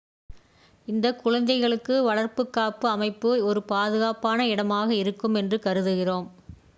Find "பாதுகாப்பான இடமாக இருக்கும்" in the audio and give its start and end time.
3.63-5.35